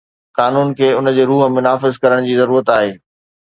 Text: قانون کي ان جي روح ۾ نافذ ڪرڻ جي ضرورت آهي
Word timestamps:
قانون 0.37 0.69
کي 0.79 0.87
ان 0.99 1.09
جي 1.17 1.25
روح 1.31 1.43
۾ 1.57 1.65
نافذ 1.67 2.01
ڪرڻ 2.07 2.27
جي 2.31 2.39
ضرورت 2.41 2.75
آهي 2.79 2.91